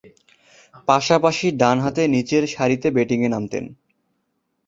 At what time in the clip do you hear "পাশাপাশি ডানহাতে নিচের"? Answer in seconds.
0.87-2.43